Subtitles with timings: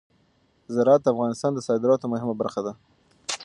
[0.73, 2.73] زراعت د افغانستان د صادراتو مهمه برخه ده.